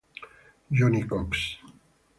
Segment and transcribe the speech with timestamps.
[0.71, 1.61] Johnny Cox